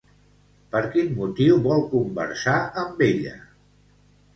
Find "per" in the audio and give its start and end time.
0.75-0.81